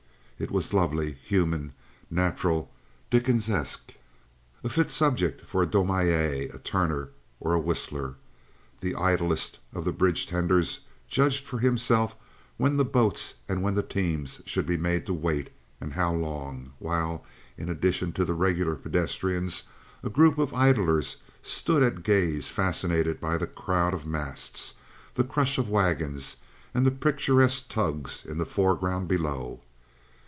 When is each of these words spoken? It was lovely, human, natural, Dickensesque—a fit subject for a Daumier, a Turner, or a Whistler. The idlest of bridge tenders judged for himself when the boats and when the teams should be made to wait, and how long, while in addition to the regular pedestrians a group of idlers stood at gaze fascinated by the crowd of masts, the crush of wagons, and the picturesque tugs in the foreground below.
It 0.41 0.49
was 0.49 0.73
lovely, 0.73 1.11
human, 1.23 1.71
natural, 2.09 2.71
Dickensesque—a 3.11 4.69
fit 4.69 4.89
subject 4.89 5.41
for 5.47 5.61
a 5.61 5.67
Daumier, 5.67 6.49
a 6.51 6.57
Turner, 6.57 7.09
or 7.39 7.53
a 7.53 7.59
Whistler. 7.59 8.15
The 8.79 8.95
idlest 8.95 9.59
of 9.71 9.95
bridge 9.99 10.25
tenders 10.25 10.79
judged 11.07 11.43
for 11.45 11.59
himself 11.59 12.15
when 12.57 12.75
the 12.77 12.83
boats 12.83 13.35
and 13.47 13.61
when 13.61 13.75
the 13.75 13.83
teams 13.83 14.41
should 14.47 14.65
be 14.65 14.77
made 14.77 15.05
to 15.05 15.13
wait, 15.13 15.51
and 15.79 15.93
how 15.93 16.11
long, 16.11 16.73
while 16.79 17.23
in 17.55 17.69
addition 17.69 18.11
to 18.13 18.25
the 18.25 18.33
regular 18.33 18.73
pedestrians 18.75 19.65
a 20.01 20.09
group 20.09 20.39
of 20.39 20.55
idlers 20.55 21.17
stood 21.43 21.83
at 21.83 22.01
gaze 22.01 22.47
fascinated 22.47 23.19
by 23.21 23.37
the 23.37 23.45
crowd 23.45 23.93
of 23.93 24.07
masts, 24.07 24.73
the 25.13 25.23
crush 25.23 25.59
of 25.59 25.69
wagons, 25.69 26.37
and 26.73 26.83
the 26.83 26.89
picturesque 26.89 27.69
tugs 27.69 28.25
in 28.25 28.39
the 28.39 28.45
foreground 28.47 29.07
below. 29.07 29.61